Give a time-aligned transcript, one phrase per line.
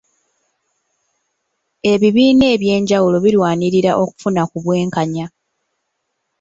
[1.91, 5.25] Ebibiina ebyenjawulo birwanirira okufuna ku bwenkanya.